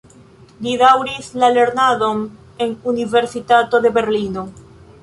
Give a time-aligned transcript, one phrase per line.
[0.67, 2.25] Li daŭris la lernadon
[2.67, 4.53] en Universitato de Berlino.